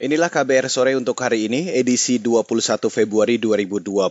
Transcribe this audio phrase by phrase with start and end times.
[0.00, 4.08] Inilah KBR sore untuk hari ini, edisi 21 Februari 2022.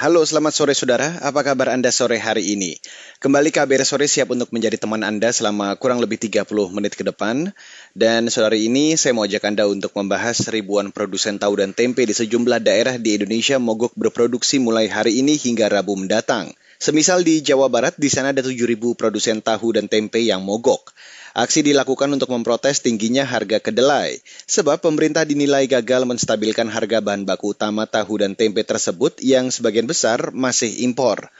[0.00, 1.20] Halo, selamat sore saudara.
[1.20, 2.80] Apa kabar Anda sore hari ini?
[3.20, 7.52] Kembali KBR sore siap untuk menjadi teman Anda selama kurang lebih 30 menit ke depan.
[7.92, 12.16] Dan sore ini saya mau ajak Anda untuk membahas ribuan produsen tahu dan tempe di
[12.16, 16.56] sejumlah daerah di Indonesia mogok berproduksi mulai hari ini hingga Rabu mendatang.
[16.80, 20.96] Semisal di Jawa Barat, di sana ada 7.000 produsen tahu dan tempe yang mogok.
[21.32, 27.56] Aksi dilakukan untuk memprotes tingginya harga kedelai, sebab pemerintah dinilai gagal menstabilkan harga bahan baku
[27.56, 31.32] utama tahu dan tempe tersebut yang sebagian besar masih impor.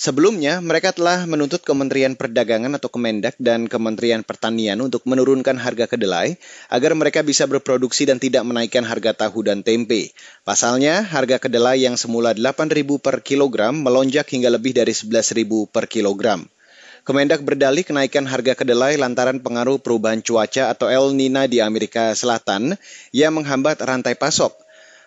[0.00, 6.40] Sebelumnya, mereka telah menuntut Kementerian Perdagangan atau Kemendak dan Kementerian Pertanian untuk menurunkan harga kedelai
[6.72, 10.14] agar mereka bisa berproduksi dan tidak menaikkan harga tahu dan tempe.
[10.46, 16.48] Pasalnya, harga kedelai yang semula 8.000 per kilogram melonjak hingga lebih dari 11.000 per kilogram.
[17.00, 22.76] Kemendak berdalih kenaikan harga kedelai lantaran pengaruh perubahan cuaca atau El Nina di Amerika Selatan
[23.10, 24.52] yang menghambat rantai pasok.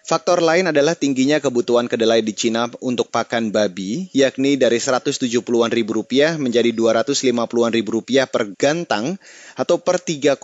[0.04, 6.04] Faktor lain adalah tingginya kebutuhan kedelai di Cina untuk pakan babi, yakni dari 170-an ribu
[6.04, 9.16] rupiah menjadi 250-an ribu rupiah per gantang
[9.56, 10.44] atau per 3,1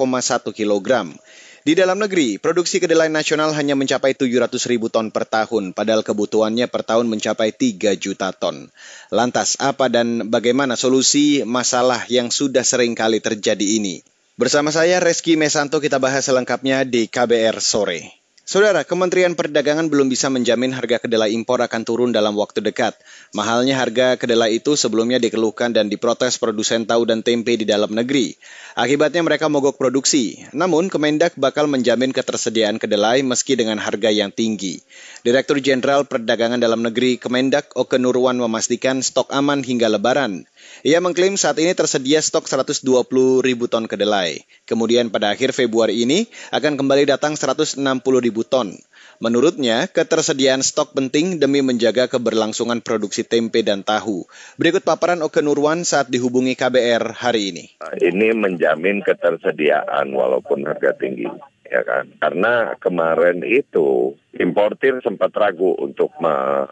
[0.55, 1.11] kilogram.
[1.59, 6.71] Di dalam negeri, produksi kedelai nasional hanya mencapai 700 ribu ton per tahun, padahal kebutuhannya
[6.71, 8.71] per tahun mencapai 3 juta ton.
[9.11, 13.99] Lantas, apa dan bagaimana solusi masalah yang sudah sering kali terjadi ini?
[14.39, 18.18] Bersama saya, Reski Mesanto, kita bahas selengkapnya di KBR Sore.
[18.49, 22.97] Saudara, Kementerian Perdagangan belum bisa menjamin harga kedelai impor akan turun dalam waktu dekat.
[23.37, 28.33] Mahalnya harga kedelai itu sebelumnya dikeluhkan dan diprotes produsen tahu dan tempe di dalam negeri.
[28.73, 30.41] Akibatnya mereka mogok produksi.
[30.49, 34.81] Namun, Kemendak bakal menjamin ketersediaan kedelai meski dengan harga yang tinggi.
[35.21, 40.49] Direktur Jenderal Perdagangan Dalam Negeri Kemendak Oke Nurwan memastikan stok aman hingga lebaran.
[40.79, 42.87] Ia mengklaim saat ini tersedia stok 120
[43.43, 44.47] ribu ton kedelai.
[44.63, 47.83] Kemudian pada akhir Februari ini akan kembali datang 160
[48.23, 48.71] ribu ton.
[49.19, 54.23] Menurutnya, ketersediaan stok penting demi menjaga keberlangsungan produksi tempe dan tahu.
[54.55, 57.65] Berikut paparan Oke Nurwan saat dihubungi KBR hari ini.
[57.99, 61.27] Ini menjamin ketersediaan walaupun harga tinggi
[61.67, 62.07] ya kan.
[62.23, 66.63] Karena kemarin itu importir sempat ragu untuk me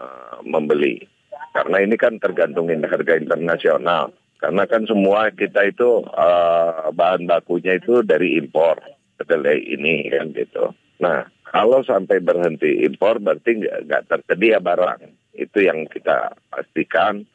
[0.47, 1.16] membeli
[1.57, 4.13] karena ini kan tergantungin harga internasional.
[4.37, 8.77] Karena kan semua kita itu uh, bahan bakunya itu dari impor
[9.17, 10.77] kedelai ini kan gitu.
[11.01, 15.33] Nah kalau sampai berhenti impor berarti nggak tersedia barang.
[15.33, 17.25] Itu yang kita pastikan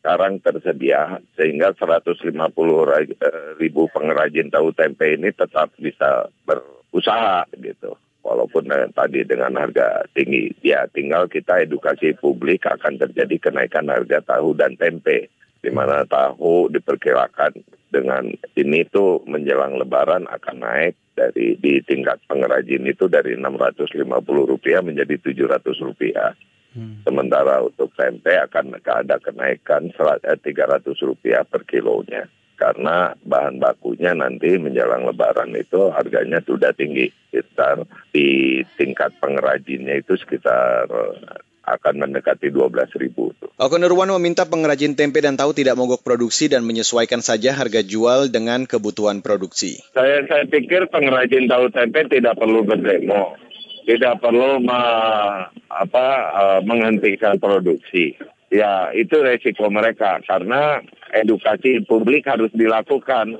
[0.00, 3.12] sekarang tersedia sehingga 150 eh,
[3.60, 10.50] ribu pengrajin tahu tempe ini tetap bisa berusaha gitu walaupun eh, tadi dengan harga tinggi.
[10.66, 15.30] Ya tinggal kita edukasi publik akan terjadi kenaikan harga tahu dan tempe.
[15.62, 17.58] Di mana tahu diperkirakan
[17.90, 18.28] dengan
[18.58, 25.16] ini tuh menjelang lebaran akan naik dari di tingkat pengrajin itu dari 650 rupiah menjadi
[25.16, 26.34] 700 rupiah.
[26.76, 27.00] Hmm.
[27.08, 34.56] Sementara untuk tempe akan ada kenaikan 300 eh, rupiah per kilonya karena bahan bakunya nanti
[34.56, 40.88] menjelang lebaran itu harganya sudah tinggi sekitar di tingkat pengrajinnya itu sekitar
[41.66, 43.34] akan mendekati 12 ribu.
[43.58, 48.30] Oke Nurwan meminta pengrajin tempe dan tahu tidak mogok produksi dan menyesuaikan saja harga jual
[48.30, 49.82] dengan kebutuhan produksi.
[49.92, 53.34] Saya saya pikir pengrajin tahu tempe tidak perlu berdemo,
[53.84, 54.82] tidak perlu ma,
[55.66, 58.14] apa, uh, menghentikan produksi.
[58.46, 60.78] Ya itu resiko mereka karena
[61.10, 63.34] edukasi publik harus dilakukan.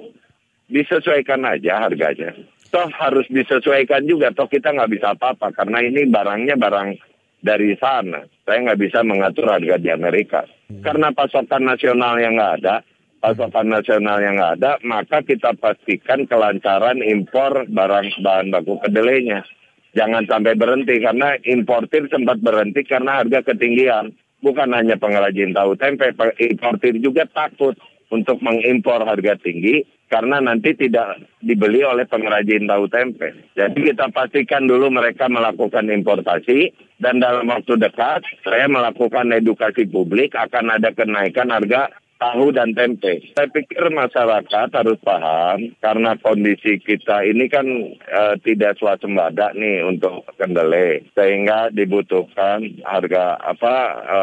[0.66, 2.34] Disesuaikan aja harganya.
[2.74, 4.34] Toh harus disesuaikan juga.
[4.34, 6.98] Toh kita nggak bisa apa-apa karena ini barangnya barang
[7.38, 8.26] dari sana.
[8.42, 10.42] Saya nggak bisa mengatur harga di Amerika.
[10.66, 10.82] Hmm.
[10.82, 12.82] Karena pasokan nasional yang nggak ada,
[13.22, 19.46] pasokan nasional yang nggak ada, maka kita pastikan kelancaran impor barang bahan baku kedelainya.
[19.94, 24.12] Jangan sampai berhenti karena importir sempat berhenti karena harga ketinggian
[24.46, 27.74] bukan hanya pengrajin tahu tempe, importir juga takut
[28.14, 33.34] untuk mengimpor harga tinggi karena nanti tidak dibeli oleh pengrajin tahu tempe.
[33.58, 36.70] Jadi kita pastikan dulu mereka melakukan importasi
[37.02, 43.32] dan dalam waktu dekat saya melakukan edukasi publik akan ada kenaikan harga tahu dan tempe.
[43.36, 50.24] Saya pikir masyarakat harus paham karena kondisi kita ini kan e, tidak swasembada nih untuk
[50.36, 54.18] kedelai sehingga dibutuhkan harga apa e,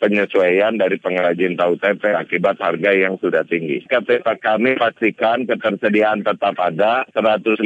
[0.00, 3.84] penyesuaian dari pengrajin tahu tempe akibat harga yang sudah tinggi.
[3.86, 7.60] Kata kami pastikan ketersediaan tetap ada 150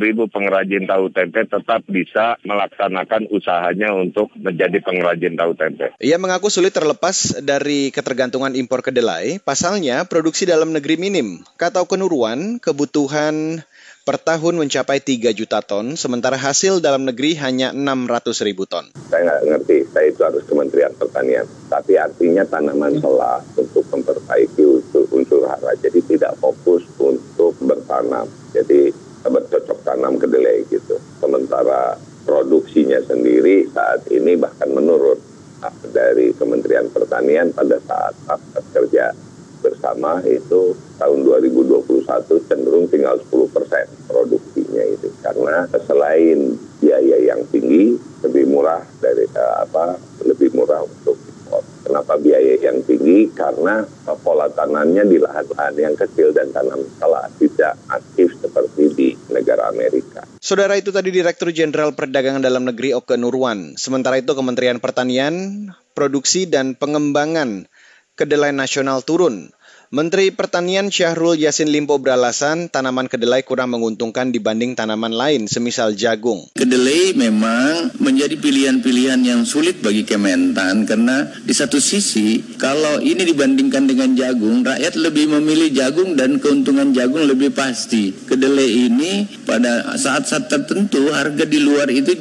[0.00, 5.92] ribu pengrajin tahu tempe tetap bisa melaksanakan usahanya untuk menjadi pengrajin tahu tempe.
[6.00, 11.42] Ia mengaku sulit terlepas dari ketergantungan impor ekspor kedelai, pasalnya produksi dalam negeri minim.
[11.58, 13.58] Kata Kenuruan, kebutuhan
[14.06, 18.86] per tahun mencapai 3 juta ton, sementara hasil dalam negeri hanya 600 ribu ton.
[19.10, 21.42] Saya nggak ngerti, saya itu harus Kementerian Pertanian.
[21.66, 24.62] Tapi artinya tanaman selah untuk memperbaiki
[25.10, 28.30] unsur hara, jadi tidak fokus untuk bertanam.
[28.54, 28.94] Jadi
[29.26, 31.02] bercocok tanam kedelai gitu.
[31.18, 35.18] Sementara produksinya sendiri saat ini bahkan menurun
[35.90, 38.14] dari Kementerian Pertanian pada saat
[38.78, 39.10] kerja
[39.58, 47.98] bersama itu tahun 2021 cenderung tinggal 10 persen produksinya itu karena selain biaya yang tinggi
[48.22, 51.62] lebih murah dari uh, apa lebih murah untuk impor.
[51.86, 53.30] Kenapa biaya yang tinggi?
[53.34, 53.82] Karena
[54.22, 60.26] pola tanamnya di lahan-lahan yang kecil dan tanam salah tidak aktif seperti di negara Amerika.
[60.38, 63.78] Saudara itu tadi Direktur Jenderal Perdagangan Dalam Negeri Oke Nurwan.
[63.78, 67.66] Sementara itu Kementerian Pertanian, Produksi dan Pengembangan
[68.18, 69.54] Kedelai Nasional turun
[69.88, 76.44] Menteri Pertanian Syahrul Yasin Limpo beralasan tanaman kedelai kurang menguntungkan dibanding tanaman lain, semisal jagung.
[76.52, 83.88] Kedelai memang menjadi pilihan-pilihan yang sulit bagi Kementan karena di satu sisi kalau ini dibandingkan
[83.88, 88.12] dengan jagung, rakyat lebih memilih jagung dan keuntungan jagung lebih pasti.
[88.12, 92.12] Kedelai ini pada saat-saat tertentu harga di luar itu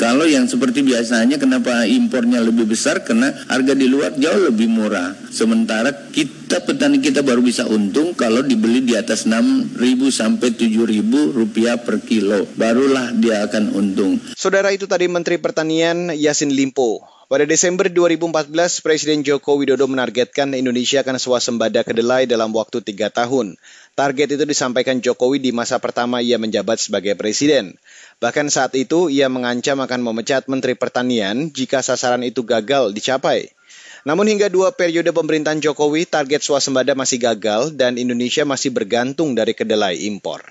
[0.00, 5.12] kalau yang seperti biasanya kenapa impornya lebih besar karena harga di luar jauh lebih murah.
[5.28, 9.78] Sementara kita petani kita baru bisa untung kalau dibeli di atas 6.000
[10.12, 11.00] sampai 7.000
[11.32, 12.44] rupiah per kilo.
[12.58, 14.20] Barulah dia akan untung.
[14.36, 17.00] Saudara itu tadi Menteri Pertanian Yasin Limpo.
[17.32, 18.52] Pada Desember 2014,
[18.84, 23.56] Presiden Joko Widodo menargetkan Indonesia akan swasembada kedelai dalam waktu tiga tahun.
[23.96, 27.80] Target itu disampaikan Jokowi di masa pertama ia menjabat sebagai presiden.
[28.20, 33.48] Bahkan saat itu ia mengancam akan memecat Menteri Pertanian jika sasaran itu gagal dicapai.
[34.02, 39.54] Namun hingga dua periode pemerintahan Jokowi, target swasembada masih gagal dan Indonesia masih bergantung dari
[39.54, 40.42] kedelai impor.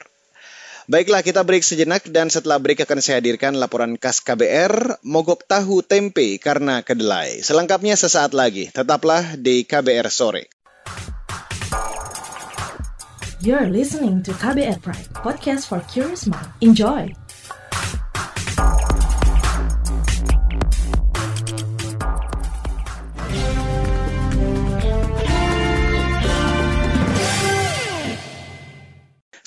[0.88, 5.84] Baiklah, kita break sejenak dan setelah break akan saya hadirkan laporan khas KBR mogok tahu
[5.84, 7.44] tempe karena kedelai.
[7.44, 8.72] Selengkapnya sesaat lagi.
[8.72, 10.48] Tetaplah di KBR sore.
[13.42, 16.50] You're listening to KBR Pride, podcast for curious mind.
[16.62, 17.10] Enjoy.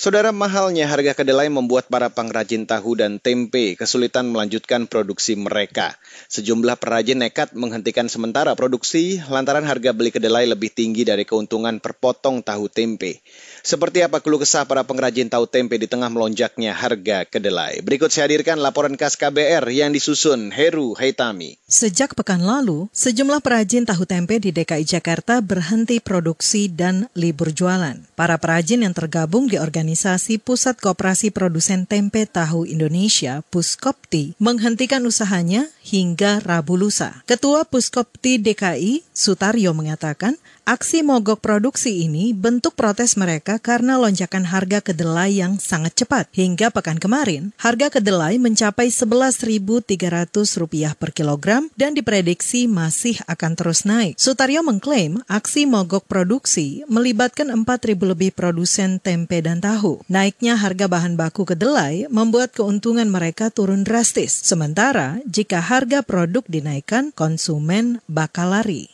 [0.05, 5.97] Saudara mahalnya harga kedelai membuat para pengrajin tahu dan tempe kesulitan melanjutkan produksi mereka.
[6.29, 11.97] Sejumlah perajin nekat menghentikan sementara produksi lantaran harga beli kedelai lebih tinggi dari keuntungan per
[11.97, 13.25] potong tahu tempe.
[13.65, 17.81] Seperti apa keluh kesah para pengrajin tahu tempe di tengah melonjaknya harga kedelai?
[17.81, 21.57] Berikut saya hadirkan laporan khas KBR yang disusun Heru Haitami.
[21.65, 28.05] Sejak pekan lalu, sejumlah perajin tahu tempe di DKI Jakarta berhenti produksi dan libur jualan.
[28.13, 35.73] Para perajin yang tergabung di organisasi Pusat Koperasi Produsen Tempe Tahu Indonesia, Puskopti, menghentikan usahanya
[35.81, 37.25] hingga Rabu lusa.
[37.25, 44.81] Ketua Puskopti DKI, Sutaryo mengatakan, Aksi mogok produksi ini bentuk protes mereka karena lonjakan harga
[44.81, 46.31] kedelai yang sangat cepat.
[46.33, 54.15] Hingga pekan kemarin, harga kedelai mencapai Rp11.300 per kilogram dan diprediksi masih akan terus naik.
[54.17, 60.07] Sutaryo mengklaim aksi mogok produksi melibatkan 4.000 lebih produsen tempe dan tahu.
[60.07, 64.31] Naiknya harga bahan baku kedelai membuat keuntungan mereka turun drastis.
[64.47, 68.94] Sementara, jika harga produk dinaikkan, konsumen bakal lari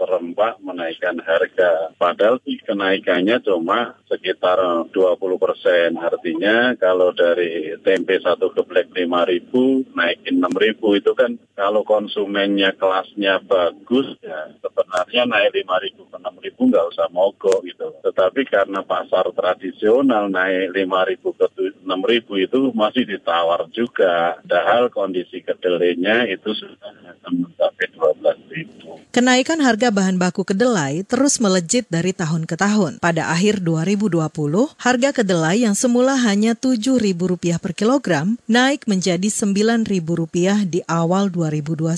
[0.00, 1.92] serempak menaikkan harga.
[2.00, 4.56] Padahal kenaikannya cuma sekitar
[4.88, 4.96] 20
[5.36, 6.00] persen.
[6.00, 12.72] Artinya kalau dari tempe satu geblek 5 ribu, naikin 6 ribu itu kan kalau konsumennya
[12.80, 17.92] kelasnya bagus ya sebenarnya naik 5 ribu ke 6 ribu nggak usah mogok gitu.
[18.00, 24.38] Tetapi karena pasar tradisional naik 5 ribu ke 6 ribu itu masih ditawar juga.
[24.44, 26.92] Padahal kondisi kedelainya itu sudah
[27.30, 28.90] mencapai 12 ribu.
[29.10, 33.02] Kenaikan harga bahan baku kedelai terus melejit dari tahun ke tahun.
[33.02, 34.30] Pada akhir 2020,
[34.78, 41.90] harga kedelai yang semula hanya Rp7.000 per kilogram naik menjadi Rp9.000 di awal 2021.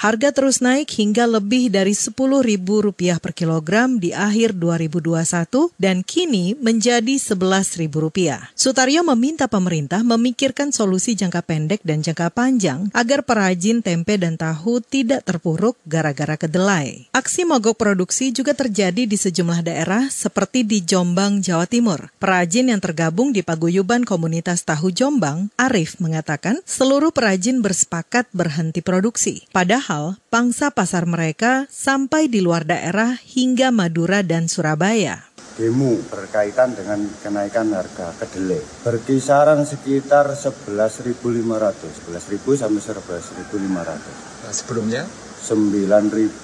[0.00, 7.20] Harga terus naik hingga lebih dari Rp10.000 per kilogram di akhir 2021 dan kini menjadi
[7.20, 8.56] Rp11.000.
[8.56, 14.78] Sutaryo meminta pemerintah memikirkan solusi jangka pendek dan jangka panjang agar perajin tempe dan tahu
[14.78, 17.10] tidak terpuruk gara-gara kedelai.
[17.10, 22.14] Aksi mogok produksi juga terjadi di sejumlah daerah seperti di Jombang, Jawa Timur.
[22.22, 29.42] Perajin yang tergabung di paguyuban komunitas tahu Jombang, Arif mengatakan seluruh perajin bersepakat berhenti produksi.
[29.50, 35.26] Padahal pangsa pasar mereka sampai di luar daerah hingga Madura dan Surabaya
[35.56, 38.60] demo berkaitan dengan kenaikan harga kedelai.
[38.84, 45.02] Berkisaran sekitar 11.500 11.000 sampai 11.500 nah, sebelumnya?
[45.40, 46.36] 9.500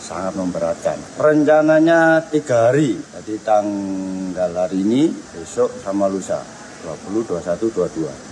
[0.00, 0.96] sangat memberatkan.
[1.20, 6.40] Rencananya tiga hari jadi tanggal hari ini besok sama lusa
[6.84, 8.27] 20 21 22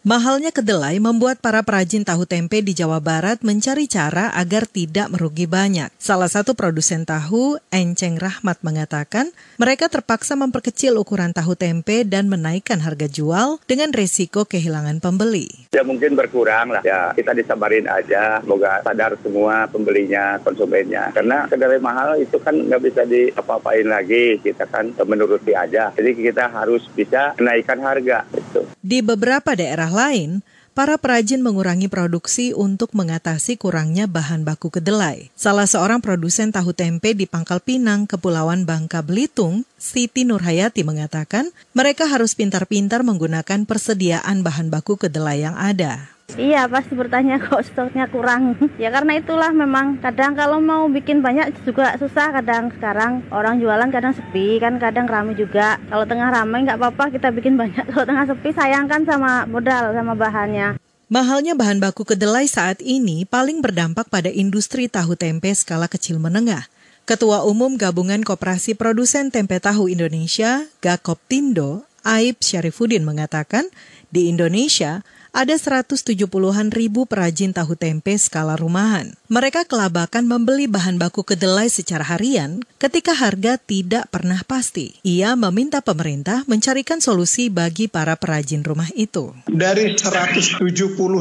[0.00, 5.44] Mahalnya kedelai membuat para perajin tahu tempe di Jawa Barat mencari cara agar tidak merugi
[5.44, 5.92] banyak.
[6.00, 9.28] Salah satu produsen tahu, Enceng Rahmat mengatakan,
[9.60, 15.68] mereka terpaksa memperkecil ukuran tahu tempe dan menaikkan harga jual dengan resiko kehilangan pembeli.
[15.68, 21.12] Ya mungkin berkurang lah, ya kita disabarin aja, semoga sadar semua pembelinya, konsumennya.
[21.12, 25.92] Karena kedelai mahal itu kan nggak bisa diapa-apain lagi, kita kan menuruti aja.
[25.92, 28.24] Jadi kita harus bisa menaikkan harga.
[28.32, 28.64] Gitu.
[28.80, 30.40] Di beberapa daerah lain,
[30.72, 35.28] para perajin mengurangi produksi untuk mengatasi kurangnya bahan baku kedelai.
[35.34, 42.06] Salah seorang produsen tahu tempe di Pangkal Pinang, Kepulauan Bangka Belitung, Siti Nurhayati mengatakan, mereka
[42.08, 46.14] harus pintar-pintar menggunakan persediaan bahan baku kedelai yang ada.
[46.36, 48.58] Iya pasti bertanya kok stoknya kurang.
[48.76, 52.30] Ya karena itulah memang kadang kalau mau bikin banyak juga susah.
[52.30, 55.80] Kadang Sekarang orang jualan kadang sepi kan kadang ramai juga.
[55.88, 57.88] Kalau tengah ramai nggak apa-apa kita bikin banyak.
[57.92, 60.76] Kalau tengah sepi sayangkan sama modal sama bahannya.
[61.10, 66.70] Mahalnya bahan baku kedelai saat ini paling berdampak pada industri tahu tempe skala kecil menengah.
[67.02, 73.66] Ketua Umum Gabungan Koperasi Produsen Tempe Tahu Indonesia, Gakoptindo, Aib Syarifuddin mengatakan,
[74.14, 79.14] di Indonesia ada 170-an ribu perajin tahu tempe skala rumahan.
[79.30, 84.98] Mereka kelabakan membeli bahan baku kedelai secara harian ketika harga tidak pernah pasti.
[85.06, 89.30] Ia meminta pemerintah mencarikan solusi bagi para perajin rumah itu.
[89.46, 90.66] Dari 170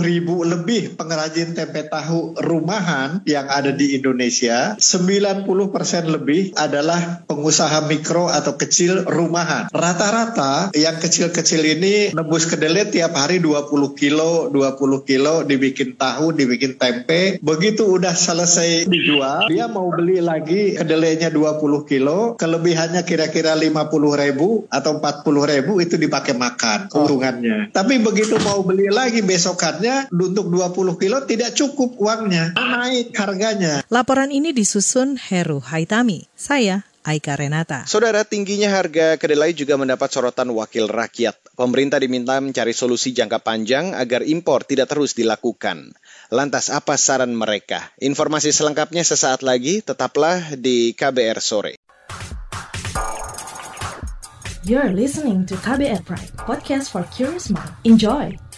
[0.01, 7.85] ribu lebih pengrajin tempe tahu rumahan yang ada di Indonesia, 90 persen lebih adalah pengusaha
[7.85, 9.69] mikro atau kecil rumahan.
[9.69, 16.79] Rata-rata yang kecil-kecil ini nebus kedelai tiap hari 20 kilo, 20 kilo dibikin tahu, dibikin
[16.79, 17.35] tempe.
[17.43, 24.63] Begitu udah selesai dijual, dia mau beli lagi kedelainya 20 kilo, kelebihannya kira-kira 50 ribu
[24.71, 27.75] atau 40 ribu itu dipakai makan keuntungannya.
[27.75, 33.83] Tapi begitu mau beli lagi besokannya untuk 20 kilo tidak cukup uangnya, naik harganya.
[33.91, 36.31] Laporan ini disusun Heru Haitami.
[36.39, 37.87] Saya Aika Renata.
[37.89, 41.33] Saudara, tingginya harga kedelai juga mendapat sorotan wakil rakyat.
[41.59, 45.91] Pemerintah diminta mencari solusi jangka panjang agar impor tidak terus dilakukan.
[46.31, 47.91] Lantas apa saran mereka?
[47.99, 51.75] Informasi selengkapnya sesaat lagi, tetaplah di KBR Sore.
[54.63, 57.75] You're listening to KBR Pride, podcast for curious mind.
[57.83, 58.48] Enjoy!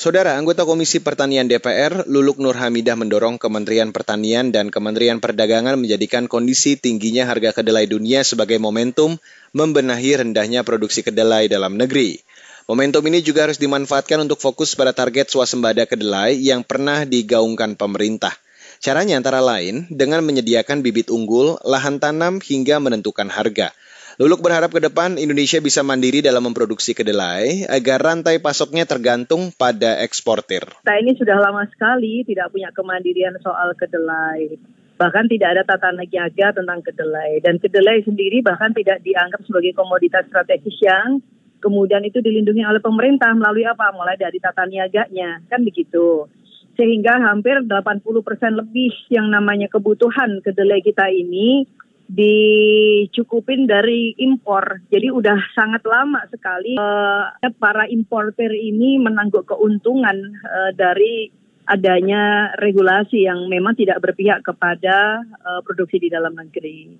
[0.00, 6.24] Saudara, anggota Komisi Pertanian DPR, Luluk Nur Hamidah mendorong Kementerian Pertanian dan Kementerian Perdagangan menjadikan
[6.24, 9.20] kondisi tingginya harga kedelai dunia sebagai momentum
[9.52, 12.16] membenahi rendahnya produksi kedelai dalam negeri.
[12.64, 18.32] Momentum ini juga harus dimanfaatkan untuk fokus pada target swasembada kedelai yang pernah digaungkan pemerintah.
[18.80, 23.68] Caranya antara lain dengan menyediakan bibit unggul, lahan tanam hingga menentukan harga–
[24.20, 29.96] Luluk berharap ke depan Indonesia bisa mandiri dalam memproduksi kedelai agar rantai pasoknya tergantung pada
[30.04, 30.60] eksportir.
[30.84, 34.60] Kita ini sudah lama sekali tidak punya kemandirian soal kedelai.
[35.00, 37.40] Bahkan tidak ada tata niaga tentang kedelai.
[37.40, 41.24] Dan kedelai sendiri bahkan tidak dianggap sebagai komoditas strategis yang
[41.64, 43.88] kemudian itu dilindungi oleh pemerintah melalui apa?
[43.96, 46.28] Mulai dari tata niaganya, kan begitu.
[46.76, 51.64] Sehingga hampir 80 persen lebih yang namanya kebutuhan kedelai kita ini
[52.10, 54.82] dicukupin dari impor.
[54.90, 57.30] Jadi udah sangat lama sekali uh,
[57.62, 61.30] para importer ini menangguk keuntungan uh, dari
[61.70, 66.98] adanya regulasi yang memang tidak berpihak kepada uh, produksi di dalam negeri.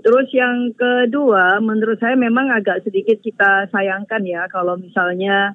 [0.00, 5.54] Terus yang kedua, menurut saya memang agak sedikit kita sayangkan ya kalau misalnya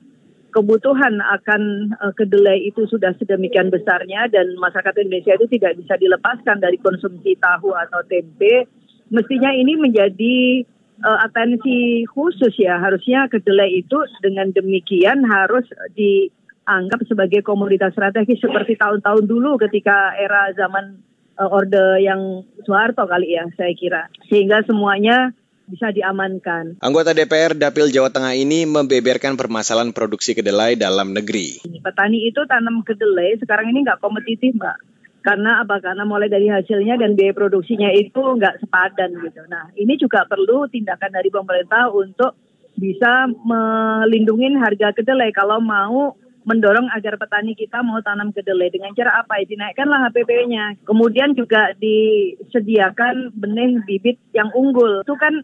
[0.55, 6.63] kebutuhan akan uh, kedelai itu sudah sedemikian besarnya dan masyarakat Indonesia itu tidak bisa dilepaskan
[6.63, 8.63] dari konsumsi tahu atau tempe,
[9.09, 10.65] mestinya ini menjadi
[11.01, 12.79] uh, atensi khusus ya.
[12.79, 15.65] Harusnya kedelai itu dengan demikian harus
[15.97, 21.01] dianggap sebagai komoditas strategis seperti tahun-tahun dulu ketika era zaman
[21.37, 24.07] uh, orde yang Soeharto kali ya saya kira.
[24.29, 25.33] Sehingga semuanya
[25.65, 26.77] bisa diamankan.
[26.77, 31.57] Anggota DPR Dapil Jawa Tengah ini membeberkan permasalahan produksi kedelai dalam negeri.
[31.81, 34.94] Petani itu tanam kedelai sekarang ini nggak kompetitif, Mbak.
[35.25, 35.81] Karena apa?
[35.81, 39.41] Karena mulai dari hasilnya dan biaya produksinya itu nggak sepadan gitu.
[39.49, 42.37] Nah, ini juga perlu tindakan dari pemerintah untuk
[42.77, 46.13] bisa melindungi harga kedelai kalau mau
[46.45, 51.73] mendorong agar petani kita mau tanam kedelai dengan cara apa ya dinaikkanlah HPP-nya kemudian juga
[51.81, 55.41] disediakan benih bibit yang unggul itu kan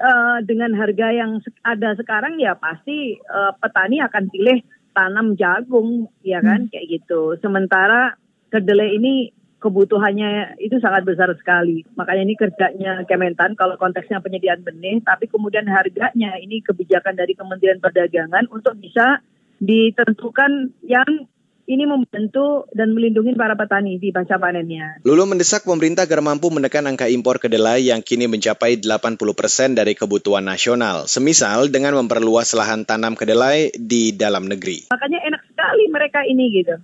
[0.00, 4.58] uh, dengan harga yang ada sekarang ya pasti uh, petani akan pilih
[4.92, 6.70] tanam jagung ya kan hmm.
[6.70, 7.36] kayak gitu.
[7.40, 8.16] Sementara
[8.52, 9.32] kedelai ini
[9.62, 11.86] kebutuhannya itu sangat besar sekali.
[11.94, 17.78] Makanya ini kerjanya Kementan kalau konteksnya penyediaan benih, tapi kemudian harganya ini kebijakan dari Kementerian
[17.78, 19.22] Perdagangan untuk bisa
[19.62, 21.30] ditentukan yang
[21.62, 24.98] ini membantu dan melindungi para petani di pasca panennya.
[25.06, 29.94] Lulu mendesak pemerintah agar mampu menekan angka impor kedelai yang kini mencapai 80 persen dari
[29.94, 34.90] kebutuhan nasional, semisal dengan memperluas lahan tanam kedelai di dalam negeri.
[34.90, 36.74] Makanya enak sekali mereka ini gitu.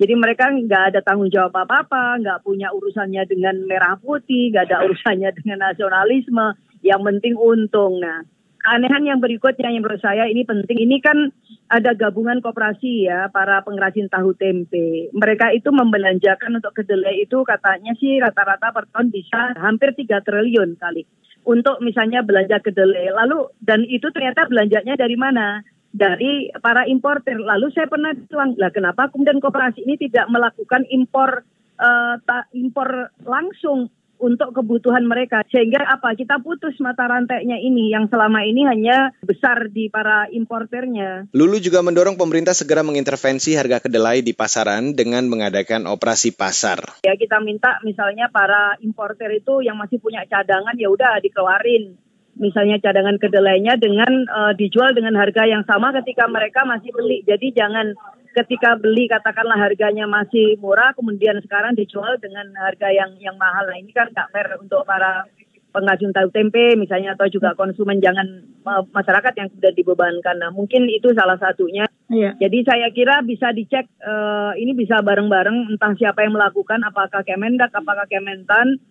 [0.00, 4.88] Jadi mereka nggak ada tanggung jawab apa-apa, nggak punya urusannya dengan merah putih, nggak ada
[4.88, 6.56] urusannya dengan nasionalisme.
[6.80, 8.00] Yang penting untung.
[8.00, 8.24] Nah,
[8.64, 10.80] keanehan yang berikutnya yang menurut saya ini penting.
[10.80, 11.28] Ini kan
[11.68, 15.12] ada gabungan koperasi ya para pengrajin tahu tempe.
[15.12, 20.80] Mereka itu membelanjakan untuk kedelai itu katanya sih rata-rata per tahun bisa hampir 3 triliun
[20.80, 21.04] kali
[21.44, 23.12] untuk misalnya belanja kedelai.
[23.12, 25.60] Lalu dan itu ternyata belanjanya dari mana?
[25.90, 27.34] Dari para importer.
[27.34, 31.42] Lalu saya pernah bilang, lah kenapa kemudian koperasi ini tidak melakukan impor
[31.80, 32.14] uh,
[32.54, 35.42] impor langsung untuk kebutuhan mereka.
[35.48, 36.12] Sehingga apa?
[36.12, 41.32] Kita putus mata rantainya ini yang selama ini hanya besar di para importernya.
[41.32, 47.00] Lulu juga mendorong pemerintah segera mengintervensi harga kedelai di pasaran dengan mengadakan operasi pasar.
[47.02, 51.96] Ya kita minta misalnya para importer itu yang masih punya cadangan ya udah dikeluarin
[52.38, 57.24] misalnya cadangan kedelainya dengan uh, dijual dengan harga yang sama ketika mereka masih beli.
[57.26, 57.92] Jadi jangan
[58.30, 63.66] ketika beli katakanlah harganya masih murah kemudian sekarang dijual dengan harga yang yang mahal.
[63.66, 65.26] Nah ini kan nggak fair untuk para
[65.70, 68.26] pengrajin tahu tempe misalnya atau juga konsumen jangan
[68.66, 70.36] uh, masyarakat yang sudah dibebankan.
[70.38, 71.86] Nah mungkin itu salah satunya.
[72.10, 72.34] Iya.
[72.42, 77.70] Jadi saya kira bisa dicek uh, ini bisa bareng-bareng entah siapa yang melakukan apakah Kemendak
[77.70, 78.82] apakah Kementan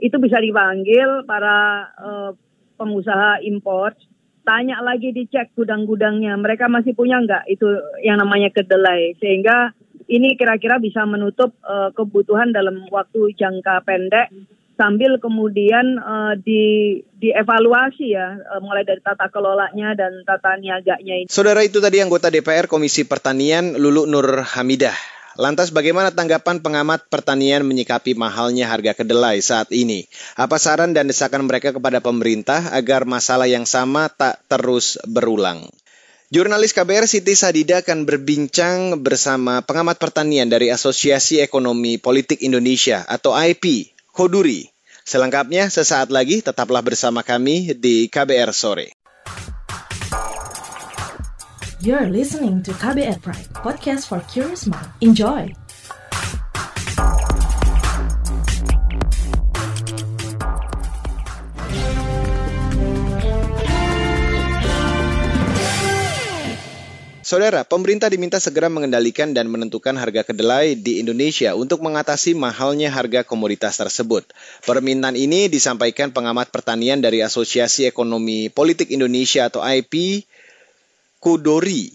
[0.00, 2.32] itu bisa dipanggil para uh,
[2.82, 3.94] pengusaha impor
[4.42, 7.66] tanya lagi dicek gudang-gudangnya mereka masih punya nggak itu
[8.02, 9.70] yang namanya kedelai sehingga
[10.10, 14.34] ini kira-kira bisa menutup uh, kebutuhan dalam waktu jangka pendek
[14.74, 21.30] sambil kemudian uh, di dievaluasi ya uh, mulai dari tata kelolanya dan tata niaganya ini.
[21.30, 25.21] Saudara itu tadi anggota DPR Komisi Pertanian Lulu Nur Hamidah.
[25.40, 30.04] Lantas bagaimana tanggapan pengamat pertanian menyikapi mahalnya harga kedelai saat ini?
[30.36, 35.64] Apa saran dan desakan mereka kepada pemerintah agar masalah yang sama tak terus berulang?
[36.32, 43.36] Jurnalis KBR Siti Sadida akan berbincang bersama pengamat pertanian dari Asosiasi Ekonomi Politik Indonesia atau
[43.36, 44.68] IP, Koduri.
[45.04, 49.01] Selengkapnya sesaat lagi tetaplah bersama kami di KBR Sore.
[51.82, 54.86] You're listening to KBR Pride, podcast for curious mind.
[55.02, 55.50] Enjoy!
[67.26, 73.26] Saudara, pemerintah diminta segera mengendalikan dan menentukan harga kedelai di Indonesia untuk mengatasi mahalnya harga
[73.26, 74.30] komoditas tersebut.
[74.62, 80.22] Permintaan ini disampaikan pengamat pertanian dari Asosiasi Ekonomi Politik Indonesia atau IP,
[81.22, 81.86] Kudori.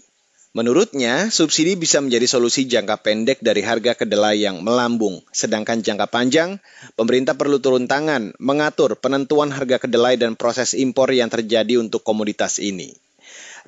[0.56, 5.20] Menurutnya, subsidi bisa menjadi solusi jangka pendek dari harga kedelai yang melambung.
[5.36, 6.56] Sedangkan jangka panjang,
[6.96, 12.56] pemerintah perlu turun tangan mengatur penentuan harga kedelai dan proses impor yang terjadi untuk komoditas
[12.56, 12.96] ini.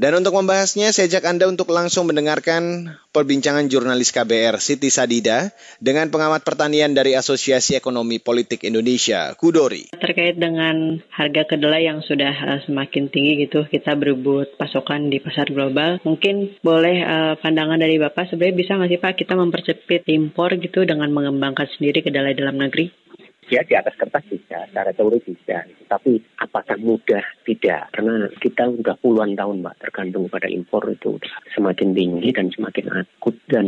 [0.01, 6.09] Dan untuk membahasnya, saya ajak Anda untuk langsung mendengarkan perbincangan jurnalis KBR Siti Sadida dengan
[6.09, 9.93] pengamat pertanian dari Asosiasi Ekonomi Politik Indonesia, Kudori.
[9.93, 15.53] Terkait dengan harga kedelai yang sudah uh, semakin tinggi gitu, kita berebut pasokan di pasar
[15.53, 16.01] global.
[16.01, 20.89] Mungkin boleh uh, pandangan dari Bapak, sebenarnya bisa nggak sih Pak kita mempercepit impor gitu
[20.89, 22.89] dengan mengembangkan sendiri kedelai dalam negeri?
[23.51, 25.67] Ya di atas kertas bisa, secara teori bisa.
[25.91, 27.23] Tapi apakah mudah?
[27.43, 27.83] Tidak.
[27.91, 31.19] Karena kita udah puluhan tahun Mbak tergantung pada impor itu
[31.51, 33.67] semakin tinggi dan semakin akut dan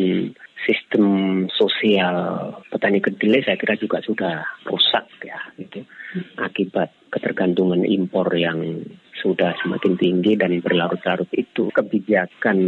[0.62, 1.06] sistem
[1.50, 2.16] sosial
[2.70, 5.82] petani kedelai saya kira juga sudah rusak ya gitu
[6.40, 8.80] akibat ketergantungan impor yang
[9.22, 12.58] sudah semakin tinggi dan berlarut-larut itu kebijakan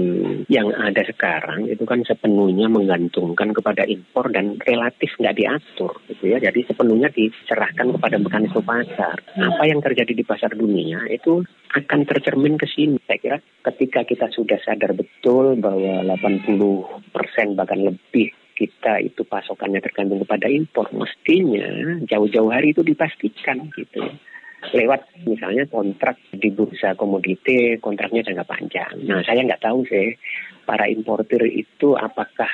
[0.47, 6.39] yang ada sekarang itu kan sepenuhnya menggantungkan kepada impor dan relatif nggak diatur gitu ya.
[6.39, 9.19] Jadi sepenuhnya diserahkan kepada mekanisme pasar.
[9.35, 11.43] Apa yang terjadi di pasar dunia itu
[11.75, 13.03] akan tercermin ke sini.
[13.03, 13.39] Saya kira
[13.75, 20.47] ketika kita sudah sadar betul bahwa 80 persen bahkan lebih kita itu pasokannya tergantung kepada
[20.47, 24.03] impor mestinya jauh-jauh hari itu dipastikan gitu
[24.73, 28.97] lewat misalnya kontrak di bursa komoditi kontraknya jangka panjang.
[29.05, 30.17] Nah saya nggak tahu sih
[30.65, 32.49] para importir itu apakah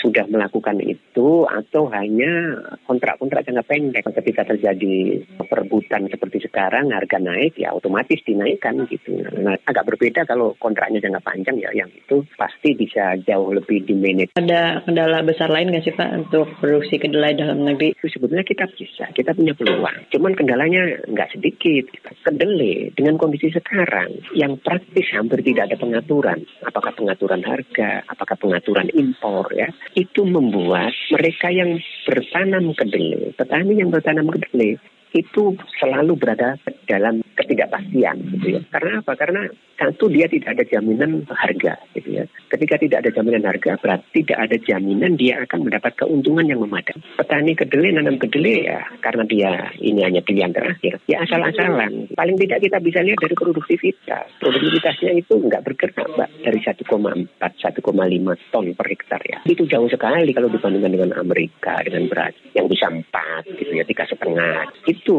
[0.00, 2.56] sudah melakukan itu atau hanya
[2.88, 9.20] kontrak-kontrak jangka pendek ketika terjadi perebutan seperti sekarang harga naik ya otomatis dinaikkan gitu.
[9.44, 14.32] Nah, agak berbeda kalau kontraknya jangka panjang ya yang itu pasti bisa jauh lebih dimanage.
[14.34, 17.92] Ada kendala besar lain nggak sih Pak untuk produksi kedelai dalam negeri?
[18.00, 20.08] Itu sebetulnya kita bisa, kita punya peluang.
[20.08, 21.92] Cuman kendalanya nggak sedikit.
[22.20, 26.44] Kedelai dengan kondisi sekarang yang praktis hampir tidak ada pengaturan.
[26.64, 33.90] Apakah pengaturan harga, apakah pengaturan impor ya itu membuat mereka yang bertanam kedelai, petani yang
[33.90, 34.78] bertanam kedelai
[35.14, 38.60] itu selalu berada dalam ketidakpastian gitu ya.
[38.70, 39.12] Karena apa?
[39.16, 39.42] Karena
[39.80, 42.24] satu dia tidak ada jaminan harga gitu ya.
[42.52, 47.00] Ketika tidak ada jaminan harga berarti tidak ada jaminan dia akan mendapat keuntungan yang memadai.
[47.16, 51.00] Petani kedelai nanam kedelai ya karena dia ini hanya pilihan terakhir.
[51.08, 52.12] Ya asal-asalan.
[52.12, 54.26] Paling tidak kita bisa lihat dari produktivitas.
[54.36, 59.38] Produktivitasnya itu nggak bergerak Mbak dari 1,4 1,5 ton per hektar ya.
[59.48, 64.04] Itu jauh sekali kalau dibandingkan dengan Amerika dengan beras yang bisa 4 gitu ya tiga
[64.04, 64.68] setengah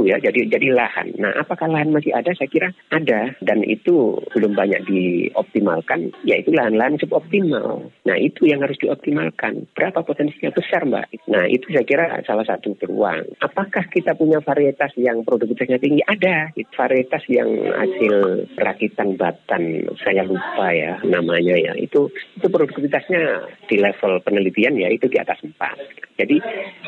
[0.06, 1.18] ya jadi jadi lahan.
[1.18, 2.32] Nah apakah lahan masih ada?
[2.36, 6.14] Saya kira ada dan itu belum banyak dioptimalkan.
[6.28, 7.90] Yaitu lahan-lahan suboptimal.
[8.06, 9.70] Nah itu yang harus dioptimalkan.
[9.74, 11.10] Berapa potensinya besar mbak?
[11.30, 13.38] Nah itu saya kira salah satu peluang.
[13.42, 16.02] Apakah kita punya varietas yang produktivitasnya tinggi?
[16.06, 16.54] Ada.
[16.56, 24.24] Varietas yang hasil rakitan batan saya lupa ya namanya ya itu itu produktivitasnya di level
[24.26, 25.78] penelitian ya itu di atas empat.
[26.18, 26.38] Jadi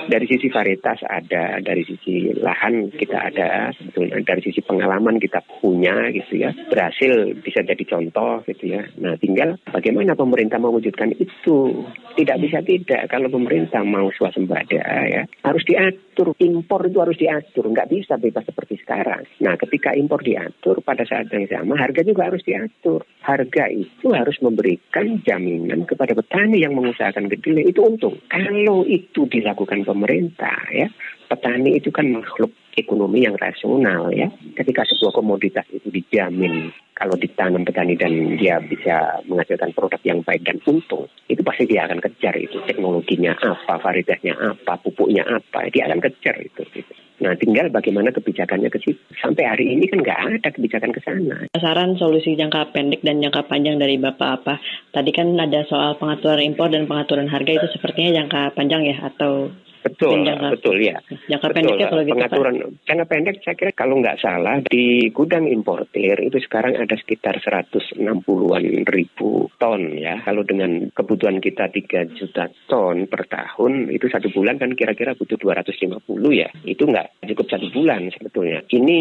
[0.09, 6.11] dari sisi varietas ada, dari sisi lahan kita ada sebetulnya dari sisi pengalaman kita punya
[6.11, 6.51] gitu ya.
[6.67, 8.83] Berhasil bisa jadi contoh gitu ya.
[8.99, 11.85] Nah tinggal bagaimana pemerintah mewujudkan itu?
[12.13, 15.23] Tidak bisa tidak kalau pemerintah mau swasembada ya.
[15.45, 17.69] Harus diatur impor itu harus diatur.
[17.69, 19.23] Nggak bisa bebas seperti sekarang.
[19.39, 23.05] Nah ketika impor diatur pada saat yang sama harga juga harus diatur.
[23.23, 28.19] Harga itu harus memberikan jaminan kepada petani yang mengusahakan kedelai itu untung.
[28.27, 30.87] Kalau itu dilakukan pemerintah ya
[31.25, 34.29] petani itu kan makhluk ekonomi yang rasional ya.
[34.57, 40.45] Ketika sebuah komoditas itu dijamin kalau ditanam petani dan dia bisa menghasilkan produk yang baik
[40.45, 45.89] dan untung, itu pasti dia akan kejar itu teknologinya apa, varietasnya apa, pupuknya apa, dia
[45.89, 46.61] akan kejar itu.
[46.69, 46.93] Gitu.
[47.23, 48.99] Nah, tinggal bagaimana kebijakannya ke situ.
[49.21, 51.47] Sampai hari ini kan nggak ada kebijakan ke sana.
[51.55, 54.59] Saran solusi jangka pendek dan jangka panjang dari Bapak apa?
[54.91, 59.53] Tadi kan ada soal pengaturan impor dan pengaturan harga itu sepertinya jangka panjang ya atau
[59.83, 60.97] Betul, jangka, betul ya.
[61.27, 62.69] Jangka betul, pendeknya kalau gitu pengaturan Pak.
[62.87, 68.65] jangka pendek saya kira kalau nggak salah di gudang importir itu sekarang ada sekitar 160-an
[68.87, 70.23] ribu ton ya.
[70.23, 75.35] Kalau dengan kebutuhan kita 3 juta ton per tahun itu satu bulan kan kira-kira butuh
[75.35, 75.99] 250
[76.31, 76.49] ya.
[76.63, 78.63] Itu nggak cukup satu bulan sebetulnya.
[78.71, 78.99] Ini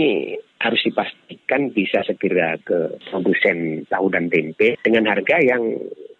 [0.63, 5.63] harus dipastikan bisa segera ke produsen tahu dan tempe dengan harga yang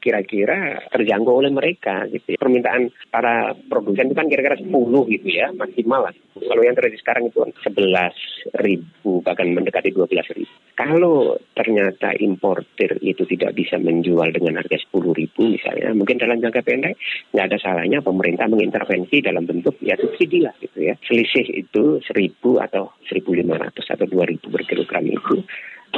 [0.03, 2.39] kira-kira terjangkau oleh mereka gitu ya.
[2.43, 4.67] Permintaan para produsen itu kan kira-kira 10
[5.15, 6.15] gitu ya maksimal lah.
[6.35, 10.53] Kalau yang terjadi sekarang itu 11 ribu bahkan mendekati 12 ribu.
[10.75, 16.65] Kalau ternyata importir itu tidak bisa menjual dengan harga 10 ribu misalnya, mungkin dalam jangka
[16.67, 16.99] pendek
[17.31, 20.99] nggak ada salahnya pemerintah mengintervensi dalam bentuk ya subsidi lah gitu ya.
[21.07, 25.45] Selisih itu 1000 atau 1500 atau 2000 per kilogram itu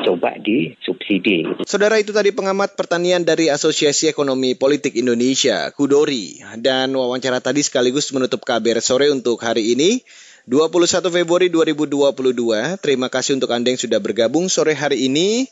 [0.05, 1.49] coba disubsidi.
[1.65, 6.45] Saudara itu tadi pengamat pertanian dari Asosiasi Ekonomi Politik Indonesia, Kudori.
[6.61, 10.05] Dan wawancara tadi sekaligus menutup kabar sore untuk hari ini.
[10.45, 12.77] 21 Februari 2022.
[12.85, 15.49] Terima kasih untuk Anda yang sudah bergabung sore hari ini.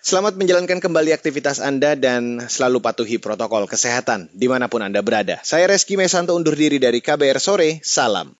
[0.00, 5.44] Selamat menjalankan kembali aktivitas Anda dan selalu patuhi protokol kesehatan di mana pun Anda berada.
[5.44, 7.84] Saya Reski Mesanto undur diri dari KBR Sore.
[7.84, 8.39] Salam.